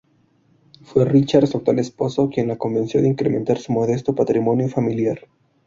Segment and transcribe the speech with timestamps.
[0.83, 5.27] Fue Richard, su actual esposo, quien la convenció de incrementar su modesto patrimonio familiar.